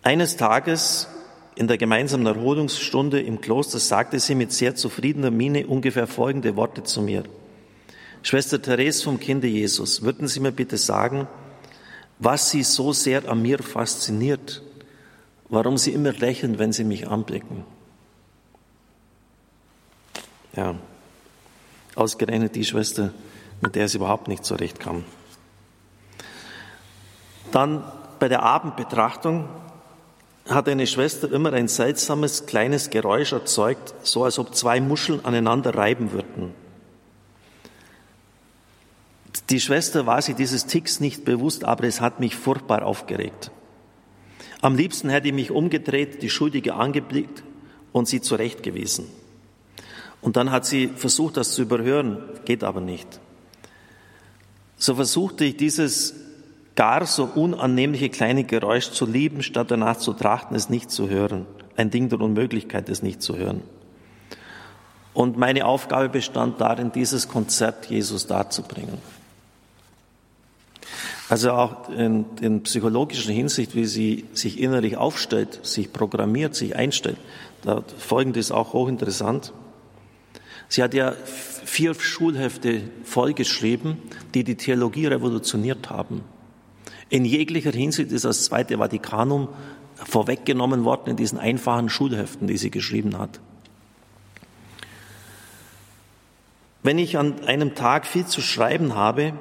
Eines 0.03 0.35
Tages 0.35 1.07
in 1.55 1.69
der 1.69 1.77
gemeinsamen 1.77 2.25
Erholungsstunde 2.25 3.21
im 3.21 3.39
Kloster 3.39 3.79
sagte 3.79 4.19
sie 4.19 4.35
mit 4.35 4.51
sehr 4.51 4.75
zufriedener 4.75 5.31
Miene 5.31 5.65
ungefähr 5.65 6.07
folgende 6.07 6.57
Worte 6.57 6.83
zu 6.83 7.01
mir. 7.01 7.23
Schwester 8.23 8.61
Therese 8.61 9.01
vom 9.01 9.17
Kinde 9.17 9.47
Jesus, 9.47 10.01
würden 10.01 10.27
Sie 10.27 10.41
mir 10.41 10.51
bitte 10.51 10.75
sagen, 10.75 11.29
was 12.19 12.50
Sie 12.50 12.63
so 12.63 12.91
sehr 12.91 13.29
an 13.29 13.41
mir 13.41 13.59
fasziniert, 13.59 14.61
warum 15.47 15.77
Sie 15.77 15.93
immer 15.93 16.11
lächeln, 16.11 16.59
wenn 16.59 16.73
Sie 16.73 16.83
mich 16.83 17.07
anblicken? 17.07 17.63
Ja, 20.55 20.75
ausgerechnet 21.96 22.55
die 22.55 22.65
Schwester, 22.65 23.13
mit 23.62 23.75
der 23.75 23.86
es 23.86 23.96
überhaupt 23.96 24.27
nicht 24.27 24.43
zurechtkam. 24.43 25.03
Dann 27.51 27.84
bei 28.20 28.27
der 28.27 28.43
Abendbetrachtung 28.43 29.48
hat 30.50 30.67
eine 30.67 30.88
Schwester 30.88 31.31
immer 31.31 31.53
ein 31.53 31.67
seltsames 31.67 32.46
kleines 32.46 32.89
Geräusch 32.89 33.31
erzeugt, 33.31 33.93
so 34.03 34.24
als 34.24 34.39
ob 34.39 34.55
zwei 34.55 34.81
Muscheln 34.81 35.24
aneinander 35.24 35.75
reiben 35.75 36.12
würden. 36.12 36.53
Die 39.50 39.60
Schwester 39.60 40.05
war 40.05 40.22
sich 40.22 40.36
dieses 40.36 40.65
Ticks 40.65 41.00
nicht 41.00 41.25
bewusst, 41.25 41.63
aber 41.65 41.84
es 41.84 42.01
hat 42.01 42.20
mich 42.20 42.36
furchtbar 42.36 42.84
aufgeregt. 42.84 43.51
Am 44.62 44.75
liebsten 44.75 45.10
hätte 45.10 45.27
ich 45.27 45.34
mich 45.34 45.51
umgedreht, 45.51 46.22
die 46.22 46.29
Schuldige 46.29 46.75
angeblickt 46.75 47.43
und 47.91 48.08
sie 48.08 48.22
zurechtgewiesen. 48.22 49.08
Und 50.21 50.37
dann 50.37 50.51
hat 50.51 50.65
sie 50.65 50.87
versucht, 50.87 51.37
das 51.37 51.53
zu 51.53 51.63
überhören, 51.63 52.19
geht 52.45 52.63
aber 52.63 52.81
nicht. 52.81 53.19
So 54.77 54.95
versuchte 54.95 55.45
ich 55.45 55.57
dieses 55.57 56.15
gar 56.75 57.05
so 57.05 57.25
unannehmliche 57.25 58.09
kleine 58.09 58.43
Geräusch 58.43 58.91
zu 58.91 59.05
lieben, 59.05 59.43
statt 59.43 59.71
danach 59.71 59.97
zu 59.97 60.13
trachten, 60.13 60.55
es 60.55 60.69
nicht 60.69 60.91
zu 60.91 61.09
hören. 61.09 61.45
Ein 61.75 61.89
Ding 61.89 62.09
der 62.09 62.19
Unmöglichkeit, 62.21 62.89
es 62.89 63.03
nicht 63.03 63.21
zu 63.21 63.37
hören. 63.37 63.61
Und 65.13 65.37
meine 65.37 65.65
Aufgabe 65.65 66.09
bestand 66.09 66.61
darin, 66.61 66.91
dieses 66.91 67.27
Konzert 67.27 67.87
Jesus 67.87 68.27
darzubringen. 68.27 68.97
Also 71.29 71.51
auch 71.51 71.89
in, 71.89 72.25
in 72.41 72.63
psychologischer 72.63 73.31
Hinsicht, 73.31 73.75
wie 73.75 73.85
sie 73.85 74.25
sich 74.33 74.59
innerlich 74.59 74.97
aufstellt, 74.97 75.65
sich 75.65 75.93
programmiert, 75.93 76.55
sich 76.55 76.75
einstellt. 76.75 77.17
Da 77.61 77.83
folgendes 77.97 78.51
auch 78.51 78.73
hochinteressant. 78.73 79.53
Sie 80.71 80.81
hat 80.81 80.93
ja 80.93 81.11
vier 81.65 81.93
Schulhefte 81.95 82.83
vollgeschrieben, 83.03 83.97
die 84.33 84.45
die 84.45 84.55
Theologie 84.55 85.07
revolutioniert 85.07 85.89
haben. 85.89 86.23
In 87.09 87.25
jeglicher 87.25 87.73
Hinsicht 87.73 88.13
ist 88.13 88.23
das 88.23 88.45
Zweite 88.45 88.77
Vatikanum 88.77 89.49
vorweggenommen 89.95 90.85
worden 90.85 91.09
in 91.09 91.15
diesen 91.17 91.37
einfachen 91.39 91.89
Schulheften, 91.89 92.47
die 92.47 92.55
sie 92.55 92.71
geschrieben 92.71 93.17
hat. 93.17 93.41
Wenn 96.83 96.99
ich 96.99 97.17
an 97.17 97.43
einem 97.43 97.75
Tag 97.75 98.05
viel 98.05 98.25
zu 98.25 98.39
schreiben 98.39 98.95
habe, 98.95 99.33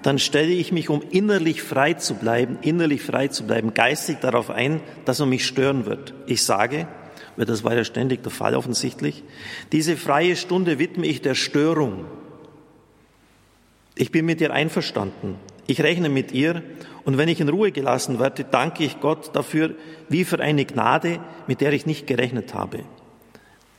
dann 0.00 0.18
stelle 0.18 0.52
ich 0.54 0.72
mich, 0.72 0.88
um 0.88 1.02
innerlich 1.10 1.62
frei 1.62 1.92
zu 1.92 2.14
bleiben, 2.14 2.56
innerlich 2.62 3.02
frei 3.02 3.28
zu 3.28 3.44
bleiben, 3.44 3.74
geistig 3.74 4.20
darauf 4.22 4.48
ein, 4.48 4.80
dass 5.04 5.18
man 5.18 5.28
mich 5.28 5.44
stören 5.44 5.84
wird. 5.84 6.14
Ich 6.26 6.42
sage, 6.42 6.88
weil 7.36 7.46
das 7.46 7.62
ja 7.62 7.84
ständig 7.84 8.22
der 8.22 8.32
Fall 8.32 8.54
offensichtlich, 8.54 9.22
diese 9.72 9.96
freie 9.96 10.36
Stunde 10.36 10.78
widme 10.78 11.06
ich 11.06 11.22
der 11.22 11.34
Störung. 11.34 12.04
Ich 13.96 14.10
bin 14.10 14.26
mit 14.26 14.40
ihr 14.40 14.52
einverstanden. 14.52 15.36
Ich 15.66 15.80
rechne 15.80 16.08
mit 16.08 16.32
ihr 16.32 16.62
und 17.04 17.16
wenn 17.16 17.28
ich 17.28 17.40
in 17.40 17.48
Ruhe 17.48 17.72
gelassen 17.72 18.18
werde, 18.18 18.44
danke 18.44 18.84
ich 18.84 19.00
Gott 19.00 19.34
dafür, 19.34 19.74
wie 20.08 20.24
für 20.24 20.40
eine 20.40 20.64
Gnade, 20.64 21.20
mit 21.46 21.60
der 21.60 21.72
ich 21.72 21.86
nicht 21.86 22.06
gerechnet 22.06 22.54
habe. 22.54 22.80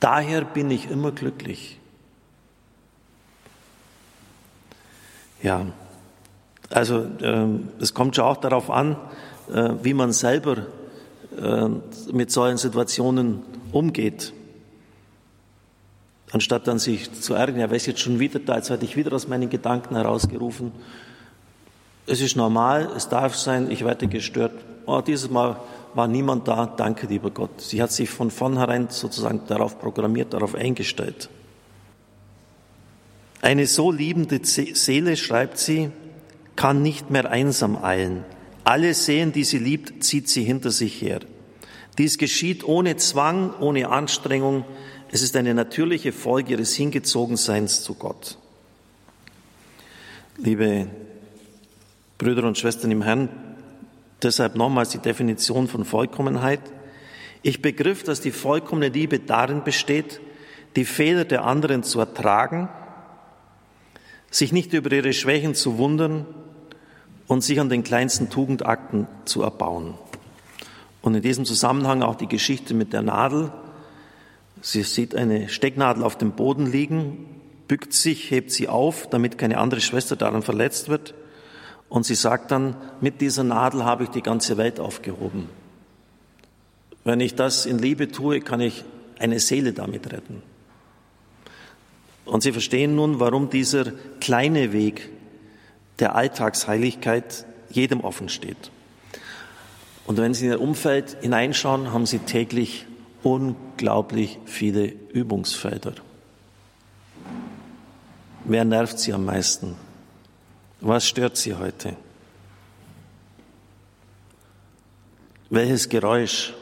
Daher 0.00 0.42
bin 0.42 0.70
ich 0.70 0.90
immer 0.90 1.12
glücklich. 1.12 1.78
Ja, 5.42 5.66
also 6.70 7.06
äh, 7.20 7.46
es 7.80 7.94
kommt 7.94 8.16
schon 8.16 8.24
auch 8.24 8.38
darauf 8.38 8.70
an, 8.70 8.96
äh, 9.52 9.70
wie 9.82 9.94
man 9.94 10.12
selber 10.12 10.66
mit 12.12 12.30
solchen 12.30 12.58
Situationen 12.58 13.42
umgeht. 13.72 14.32
Anstatt 16.32 16.66
dann 16.66 16.78
sich 16.78 17.12
zu 17.12 17.34
ärgern, 17.34 17.60
ja, 17.60 17.70
wer 17.70 17.76
ist 17.76 17.86
jetzt 17.86 18.00
schon 18.00 18.18
wieder 18.18 18.40
da, 18.40 18.56
jetzt 18.56 18.70
werde 18.70 18.84
ich 18.84 18.96
wieder 18.96 19.12
aus 19.12 19.28
meinen 19.28 19.48
Gedanken 19.48 19.94
herausgerufen. 19.94 20.72
Es 22.06 22.20
ist 22.20 22.36
normal, 22.36 22.90
es 22.96 23.08
darf 23.08 23.36
sein, 23.36 23.70
ich 23.70 23.84
werde 23.84 24.08
gestört. 24.08 24.52
Oh, 24.86 25.00
dieses 25.00 25.30
Mal 25.30 25.60
war 25.94 26.08
niemand 26.08 26.46
da, 26.46 26.66
danke 26.66 27.06
lieber 27.06 27.30
Gott. 27.30 27.60
Sie 27.60 27.82
hat 27.82 27.90
sich 27.90 28.10
von 28.10 28.30
vornherein 28.30 28.88
sozusagen 28.90 29.42
darauf 29.46 29.78
programmiert, 29.78 30.32
darauf 30.34 30.54
eingestellt. 30.54 31.28
Eine 33.40 33.66
so 33.66 33.90
liebende 33.90 34.40
Seele, 34.44 35.16
schreibt 35.16 35.58
sie, 35.58 35.90
kann 36.54 36.82
nicht 36.82 37.10
mehr 37.10 37.30
einsam 37.30 37.82
eilen. 37.82 38.24
Alle 38.66 38.94
Seen, 38.94 39.30
die 39.30 39.44
sie 39.44 39.58
liebt, 39.58 40.02
zieht 40.02 40.28
sie 40.28 40.42
hinter 40.42 40.72
sich 40.72 41.00
her. 41.00 41.20
Dies 41.98 42.18
geschieht 42.18 42.64
ohne 42.64 42.96
Zwang, 42.96 43.54
ohne 43.60 43.90
Anstrengung. 43.90 44.64
Es 45.08 45.22
ist 45.22 45.36
eine 45.36 45.54
natürliche 45.54 46.10
Folge 46.10 46.54
ihres 46.54 46.74
Hingezogenseins 46.74 47.84
zu 47.84 47.94
Gott. 47.94 48.38
Liebe 50.36 50.88
Brüder 52.18 52.42
und 52.42 52.58
Schwestern 52.58 52.90
im 52.90 53.02
Herrn, 53.02 53.28
deshalb 54.20 54.56
nochmals 54.56 54.88
die 54.88 54.98
Definition 54.98 55.68
von 55.68 55.84
Vollkommenheit. 55.84 56.60
Ich 57.42 57.62
begriff, 57.62 58.02
dass 58.02 58.20
die 58.20 58.32
vollkommene 58.32 58.88
Liebe 58.88 59.20
darin 59.20 59.62
besteht, 59.62 60.20
die 60.74 60.86
Fehler 60.86 61.24
der 61.24 61.44
anderen 61.44 61.84
zu 61.84 62.00
ertragen, 62.00 62.68
sich 64.28 64.50
nicht 64.50 64.72
über 64.72 64.90
ihre 64.90 65.12
Schwächen 65.12 65.54
zu 65.54 65.78
wundern 65.78 66.26
und 67.26 67.42
sich 67.42 67.60
an 67.60 67.68
den 67.68 67.82
kleinsten 67.82 68.30
Tugendakten 68.30 69.06
zu 69.24 69.42
erbauen. 69.42 69.94
Und 71.02 71.14
in 71.14 71.22
diesem 71.22 71.44
Zusammenhang 71.44 72.02
auch 72.02 72.16
die 72.16 72.28
Geschichte 72.28 72.74
mit 72.74 72.92
der 72.92 73.02
Nadel. 73.02 73.52
Sie 74.62 74.82
sieht 74.82 75.14
eine 75.14 75.48
Stecknadel 75.48 76.02
auf 76.02 76.18
dem 76.18 76.32
Boden 76.32 76.66
liegen, 76.66 77.26
bückt 77.68 77.92
sich, 77.92 78.30
hebt 78.30 78.50
sie 78.50 78.68
auf, 78.68 79.08
damit 79.08 79.38
keine 79.38 79.58
andere 79.58 79.80
Schwester 79.80 80.16
daran 80.16 80.42
verletzt 80.42 80.88
wird. 80.88 81.14
Und 81.88 82.04
sie 82.04 82.14
sagt 82.16 82.50
dann, 82.50 82.76
mit 83.00 83.20
dieser 83.20 83.44
Nadel 83.44 83.84
habe 83.84 84.04
ich 84.04 84.10
die 84.10 84.22
ganze 84.22 84.56
Welt 84.56 84.80
aufgehoben. 84.80 85.48
Wenn 87.04 87.20
ich 87.20 87.36
das 87.36 87.66
in 87.66 87.78
Liebe 87.78 88.08
tue, 88.08 88.40
kann 88.40 88.60
ich 88.60 88.84
eine 89.18 89.38
Seele 89.38 89.72
damit 89.72 90.12
retten. 90.12 90.42
Und 92.24 92.42
Sie 92.42 92.50
verstehen 92.50 92.96
nun, 92.96 93.20
warum 93.20 93.50
dieser 93.50 93.92
kleine 94.20 94.72
Weg 94.72 95.08
der 95.98 96.14
Alltagsheiligkeit 96.14 97.46
jedem 97.70 98.00
offen 98.00 98.28
steht. 98.28 98.70
Und 100.06 100.18
wenn 100.18 100.34
Sie 100.34 100.46
in 100.46 100.52
Ihr 100.52 100.60
Umfeld 100.60 101.16
hineinschauen, 101.20 101.92
haben 101.92 102.06
Sie 102.06 102.20
täglich 102.20 102.86
unglaublich 103.22 104.38
viele 104.44 104.86
Übungsfelder. 104.86 105.94
Wer 108.44 108.64
nervt 108.64 109.00
Sie 109.00 109.12
am 109.12 109.24
meisten? 109.24 109.74
Was 110.80 111.08
stört 111.08 111.36
Sie 111.36 111.54
heute? 111.54 111.96
Welches 115.50 115.88
Geräusch? 115.88 116.54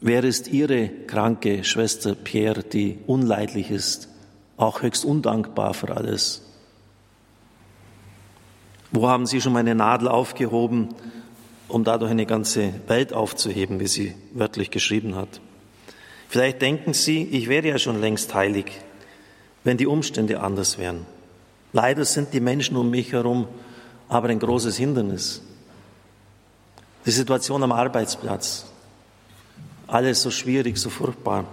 Wer 0.00 0.22
ist 0.22 0.48
Ihre 0.48 0.88
kranke 0.88 1.64
Schwester 1.64 2.14
Pierre, 2.14 2.62
die 2.62 2.98
unleidlich 3.06 3.70
ist, 3.70 4.08
auch 4.56 4.82
höchst 4.82 5.04
undankbar 5.04 5.74
für 5.74 5.96
alles? 5.96 6.42
Wo 8.96 9.08
haben 9.08 9.26
Sie 9.26 9.40
schon 9.40 9.52
mal 9.52 9.58
eine 9.58 9.74
Nadel 9.74 10.06
aufgehoben, 10.06 10.94
um 11.66 11.82
dadurch 11.82 12.12
eine 12.12 12.26
ganze 12.26 12.72
Welt 12.86 13.12
aufzuheben, 13.12 13.80
wie 13.80 13.88
sie 13.88 14.14
wörtlich 14.32 14.70
geschrieben 14.70 15.16
hat. 15.16 15.40
Vielleicht 16.28 16.62
denken 16.62 16.94
Sie, 16.94 17.24
ich 17.24 17.48
wäre 17.48 17.66
ja 17.66 17.78
schon 17.78 18.00
längst 18.00 18.32
heilig, 18.34 18.70
wenn 19.64 19.78
die 19.78 19.88
Umstände 19.88 20.40
anders 20.40 20.78
wären. 20.78 21.06
Leider 21.72 22.04
sind 22.04 22.32
die 22.34 22.40
Menschen 22.40 22.76
um 22.76 22.88
mich 22.88 23.12
herum 23.12 23.48
aber 24.08 24.28
ein 24.28 24.38
großes 24.38 24.76
Hindernis. 24.76 25.42
Die 27.04 27.10
Situation 27.10 27.64
am 27.64 27.72
Arbeitsplatz, 27.72 28.66
alles 29.88 30.22
so 30.22 30.30
schwierig, 30.30 30.78
so 30.78 30.88
furchtbar. 30.88 31.46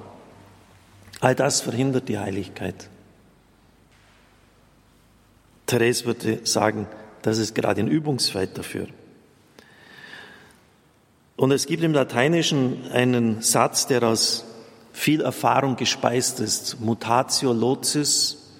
All 1.21 1.33
das 1.33 1.61
verhindert 1.61 2.07
die 2.07 2.19
Heiligkeit. 2.19 2.87
Therese 5.65 6.05
würde 6.05 6.41
sagen, 6.43 6.85
das 7.21 7.37
ist 7.37 7.55
gerade 7.55 7.81
ein 7.81 7.87
Übungsfeld 7.87 8.57
dafür. 8.57 8.87
Und 11.35 11.51
es 11.51 11.65
gibt 11.65 11.83
im 11.83 11.93
Lateinischen 11.93 12.91
einen 12.91 13.41
Satz, 13.41 13.87
der 13.87 14.03
aus 14.03 14.45
viel 14.93 15.21
Erfahrung 15.21 15.75
gespeist 15.75 16.39
ist. 16.39 16.79
Mutatio 16.79 17.53
locis, 17.53 18.51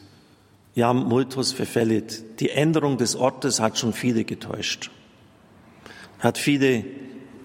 jam 0.74 1.08
multus 1.08 1.52
verfellit. 1.52 2.40
Die 2.40 2.50
Änderung 2.50 2.98
des 2.98 3.16
Ortes 3.16 3.60
hat 3.60 3.78
schon 3.78 3.94
viele 3.94 4.24
getäuscht. 4.24 4.90
Hat 6.20 6.38
viele 6.38 6.86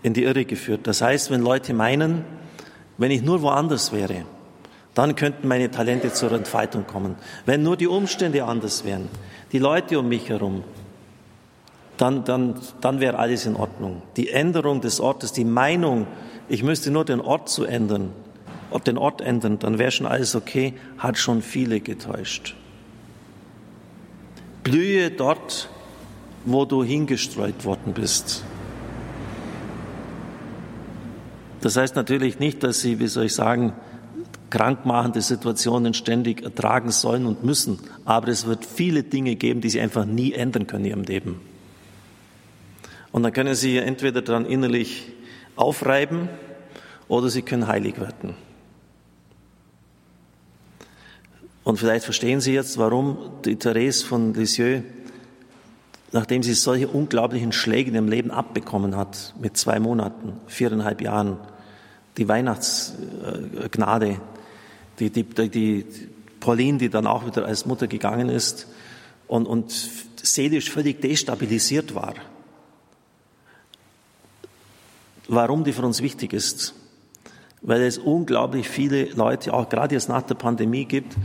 in 0.02 0.14
die 0.14 0.22
Irre 0.22 0.44
geführt. 0.44 0.86
Das 0.86 1.02
heißt, 1.02 1.30
wenn 1.30 1.42
Leute 1.42 1.74
meinen, 1.74 2.24
wenn 2.96 3.10
ich 3.10 3.22
nur 3.22 3.42
woanders 3.42 3.92
wäre, 3.92 4.24
dann 4.94 5.16
könnten 5.16 5.48
meine 5.48 5.70
Talente 5.70 6.12
zur 6.12 6.32
Entfaltung 6.32 6.86
kommen. 6.86 7.16
Wenn 7.44 7.62
nur 7.62 7.76
die 7.76 7.86
Umstände 7.86 8.44
anders 8.44 8.84
wären, 8.84 9.08
die 9.52 9.58
Leute 9.58 9.98
um 9.98 10.08
mich 10.08 10.30
herum, 10.30 10.64
dann, 11.96 12.24
dann, 12.24 12.54
dann 12.80 13.00
wäre 13.00 13.18
alles 13.18 13.46
in 13.46 13.56
Ordnung. 13.56 14.02
Die 14.16 14.30
Änderung 14.30 14.80
des 14.80 15.00
Ortes, 15.00 15.32
die 15.32 15.44
Meinung, 15.44 16.06
ich 16.48 16.62
müsste 16.62 16.90
nur 16.90 17.04
den 17.04 17.20
Ort 17.20 17.48
zu 17.48 17.64
ändern, 17.64 18.10
den 18.86 18.98
Ort 18.98 19.20
ändern, 19.20 19.58
dann 19.58 19.78
wäre 19.78 19.90
schon 19.90 20.06
alles 20.06 20.34
okay, 20.34 20.74
hat 20.98 21.18
schon 21.18 21.42
viele 21.42 21.80
getäuscht. 21.80 22.54
Blühe 24.62 25.10
dort, 25.10 25.70
wo 26.44 26.64
du 26.64 26.84
hingestreut 26.84 27.64
worden 27.64 27.94
bist. 27.94 28.44
Das 31.60 31.76
heißt 31.76 31.96
natürlich 31.96 32.38
nicht, 32.38 32.62
dass 32.62 32.80
sie, 32.80 33.00
wie 33.00 33.06
soll 33.06 33.24
ich 33.24 33.34
sagen, 33.34 33.72
krankmachende 34.50 35.22
Situationen 35.22 35.94
ständig 35.94 36.42
ertragen 36.42 36.90
sollen 36.90 37.26
und 37.26 37.44
müssen, 37.44 37.78
aber 38.04 38.28
es 38.28 38.46
wird 38.46 38.64
viele 38.64 39.02
Dinge 39.02 39.34
geben, 39.34 39.60
die 39.60 39.70
sie 39.70 39.80
einfach 39.80 40.04
nie 40.04 40.32
ändern 40.32 40.66
können 40.66 40.84
in 40.84 40.90
ihrem 40.90 41.02
Leben. 41.02 41.40
Und 43.16 43.22
dann 43.22 43.32
können 43.32 43.54
Sie 43.54 43.78
entweder 43.78 44.20
dann 44.20 44.44
innerlich 44.44 45.10
aufreiben 45.56 46.28
oder 47.08 47.30
Sie 47.30 47.40
können 47.40 47.66
heilig 47.66 47.98
werden. 47.98 48.34
Und 51.64 51.78
vielleicht 51.78 52.04
verstehen 52.04 52.42
Sie 52.42 52.52
jetzt, 52.52 52.76
warum 52.76 53.16
die 53.46 53.56
Therese 53.56 54.04
von 54.04 54.34
Lisieux, 54.34 54.82
nachdem 56.12 56.42
sie 56.42 56.52
solche 56.52 56.88
unglaublichen 56.88 57.52
Schläge 57.52 57.90
ihrem 57.90 58.08
Leben 58.08 58.30
abbekommen 58.30 58.98
hat, 58.98 59.34
mit 59.40 59.56
zwei 59.56 59.80
Monaten, 59.80 60.34
viereinhalb 60.46 61.00
Jahren, 61.00 61.38
die 62.18 62.28
Weihnachtsgnade, 62.28 64.20
die, 64.98 65.08
die, 65.08 65.24
die 65.48 65.86
Pauline, 66.38 66.76
die 66.76 66.90
dann 66.90 67.06
auch 67.06 67.24
wieder 67.24 67.46
als 67.46 67.64
Mutter 67.64 67.86
gegangen 67.86 68.28
ist 68.28 68.68
und, 69.26 69.46
und 69.46 69.72
seelisch 70.22 70.70
völlig 70.70 71.00
destabilisiert 71.00 71.94
war, 71.94 72.12
warum 75.28 75.64
die 75.64 75.72
für 75.72 75.82
uns 75.82 76.02
wichtig 76.02 76.32
ist. 76.32 76.74
weil 77.62 77.82
es 77.82 77.98
unglaublich 77.98 78.68
viele 78.68 79.06
Leute, 79.14 79.52
auch 79.52 79.68
gerade 79.68 79.94
jetzt 79.94 80.08
nach 80.08 80.22
der 80.22 80.36
Pandemie 80.36 80.84
gibt, 80.84 81.16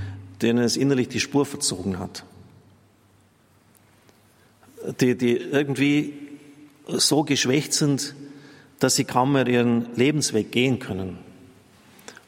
denen 0.41 0.63
es 0.63 0.75
innerlich 0.75 1.07
die 1.07 1.19
Spur 1.19 1.45
verzogen 1.45 1.99
hat. 1.99 2.23
Die, 4.99 5.15
die 5.15 5.37
irgendwie 5.37 6.13
so 6.87 7.23
geschwächt 7.23 7.73
sind, 7.73 8.15
dass 8.79 8.95
sie 8.95 9.03
kaum 9.03 9.33
mehr 9.33 9.47
ihren 9.47 9.93
Lebensweg 9.95 10.51
gehen 10.51 10.79
können. 10.79 11.19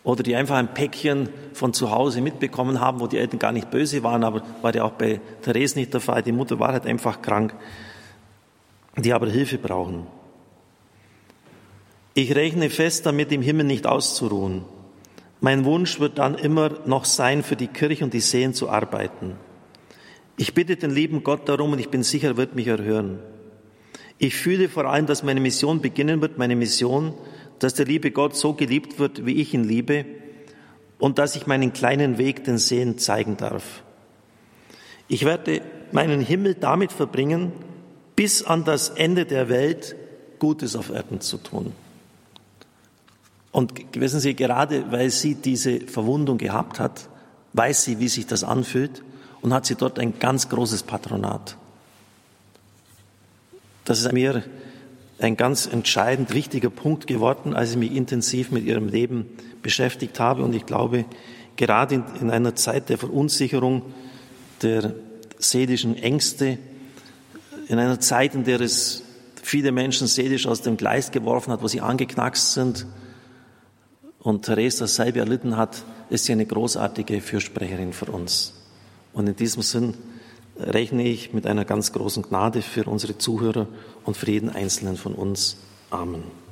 Oder 0.03 0.21
die 0.21 0.35
einfach 0.35 0.57
ein 0.57 0.75
Päckchen 0.75 1.29
von 1.53 1.73
zu 1.73 1.89
Hause 1.89 2.21
mitbekommen 2.21 2.79
haben, 2.79 2.99
wo 2.99 3.07
die 3.07 3.17
Eltern 3.17 3.39
gar 3.39 3.51
nicht 3.51 3.71
böse 3.71 4.03
waren, 4.03 4.23
aber 4.23 4.43
war 4.61 4.75
ja 4.75 4.83
auch 4.83 4.91
bei 4.91 5.19
Therese 5.41 5.79
nicht 5.79 5.93
der 5.93 6.01
Fall. 6.01 6.21
Die 6.21 6.33
Mutter 6.33 6.59
war 6.59 6.73
halt 6.73 6.85
einfach 6.85 7.21
krank, 7.21 7.55
die 8.97 9.11
aber 9.11 9.27
Hilfe 9.27 9.57
brauchen. 9.57 10.05
Ich 12.15 12.35
rechne 12.35 12.69
fest 12.69 13.05
damit, 13.05 13.31
im 13.31 13.41
Himmel 13.41 13.65
nicht 13.65 13.87
auszuruhen. 13.87 14.65
Mein 15.41 15.65
Wunsch 15.65 15.99
wird 15.99 16.19
dann 16.19 16.35
immer 16.35 16.71
noch 16.85 17.05
sein, 17.05 17.43
für 17.43 17.55
die 17.55 17.67
Kirche 17.67 18.03
und 18.03 18.13
die 18.13 18.19
Seelen 18.19 18.53
zu 18.53 18.69
arbeiten. 18.69 19.35
Ich 20.37 20.53
bitte 20.53 20.75
den 20.75 20.91
lieben 20.91 21.23
Gott 21.23 21.49
darum 21.49 21.73
und 21.73 21.79
ich 21.79 21.89
bin 21.89 22.03
sicher, 22.03 22.29
er 22.29 22.37
wird 22.37 22.55
mich 22.55 22.67
erhören. 22.67 23.19
Ich 24.19 24.35
fühle 24.35 24.69
vor 24.69 24.85
allem, 24.85 25.05
dass 25.05 25.23
meine 25.23 25.41
Mission 25.41 25.81
beginnen 25.81 26.21
wird, 26.21 26.37
meine 26.37 26.55
Mission, 26.55 27.13
dass 27.59 27.73
der 27.73 27.85
liebe 27.85 28.11
Gott 28.11 28.35
so 28.35 28.53
geliebt 28.53 28.99
wird, 28.99 29.25
wie 29.25 29.41
ich 29.41 29.53
ihn 29.53 29.63
liebe 29.63 30.05
und 30.99 31.17
dass 31.17 31.35
ich 31.35 31.47
meinen 31.47 31.73
kleinen 31.73 32.17
Weg 32.17 32.43
den 32.43 32.57
Seen 32.57 32.97
zeigen 32.99 33.37
darf. 33.37 33.83
Ich 35.07 35.25
werde 35.25 35.61
meinen 35.91 36.21
Himmel 36.21 36.55
damit 36.55 36.91
verbringen, 36.91 37.51
bis 38.15 38.43
an 38.43 38.63
das 38.63 38.89
Ende 38.89 39.25
der 39.25 39.49
Welt 39.49 39.95
Gutes 40.39 40.75
auf 40.75 40.89
Erden 40.89 41.19
zu 41.19 41.37
tun. 41.37 41.73
Und 43.53 43.73
wissen 43.93 44.19
Sie, 44.19 44.33
gerade 44.33 44.91
weil 44.91 45.11
sie 45.11 45.35
diese 45.35 45.79
Verwundung 45.81 46.39
gehabt 46.39 46.79
hat, 46.79 47.07
weiß 47.53 47.83
sie, 47.83 47.99
wie 47.99 48.07
sich 48.07 48.25
das 48.25 48.43
anfühlt 48.43 49.03
und 49.41 49.53
hat 49.53 49.67
sie 49.67 49.75
dort 49.75 49.99
ein 49.99 50.17
ganz 50.17 50.49
großes 50.49 50.81
Patronat. 50.81 51.55
Das 53.85 53.99
ist 53.99 54.11
mir 54.11 54.43
ein 55.19 55.37
ganz 55.37 55.67
entscheidend 55.67 56.33
wichtiger 56.33 56.71
Punkt 56.71 57.05
geworden, 57.05 57.53
als 57.53 57.71
ich 57.71 57.77
mich 57.77 57.91
intensiv 57.91 58.49
mit 58.49 58.65
ihrem 58.65 58.87
Leben 58.87 59.27
beschäftigt 59.61 60.19
habe. 60.19 60.43
Und 60.43 60.55
ich 60.55 60.65
glaube, 60.65 61.05
gerade 61.55 61.95
in, 61.95 62.03
in 62.21 62.31
einer 62.31 62.55
Zeit 62.55 62.89
der 62.89 62.97
Verunsicherung, 62.97 63.83
der 64.63 64.95
seelischen 65.37 65.95
Ängste, 65.95 66.57
in 67.67 67.77
einer 67.77 67.99
Zeit, 67.99 68.33
in 68.33 68.45
der 68.45 68.61
es 68.61 69.03
viele 69.43 69.71
Menschen 69.71 70.07
seelisch 70.07 70.47
aus 70.47 70.61
dem 70.61 70.75
Gleis 70.75 71.11
geworfen 71.11 71.53
hat, 71.53 71.61
wo 71.61 71.67
sie 71.67 71.81
angeknackst 71.81 72.53
sind 72.53 72.87
und 74.23 74.45
Therese 74.45 74.79
dasselbe 74.79 75.19
erlitten 75.19 75.57
hat, 75.57 75.83
ist 76.09 76.25
sie 76.25 76.31
eine 76.31 76.45
großartige 76.45 77.21
Fürsprecherin 77.21 77.93
für 77.93 78.11
uns. 78.11 78.53
Und 79.13 79.27
in 79.27 79.35
diesem 79.35 79.61
Sinn 79.61 79.93
rechne 80.57 81.03
ich 81.03 81.33
mit 81.33 81.45
einer 81.45 81.65
ganz 81.65 81.91
großen 81.91 82.23
Gnade 82.23 82.61
für 82.61 82.85
unsere 82.85 83.17
Zuhörer 83.17 83.67
und 84.05 84.17
für 84.17 84.29
jeden 84.31 84.49
Einzelnen 84.49 84.97
von 84.97 85.13
uns. 85.13 85.57
Amen. 85.89 86.42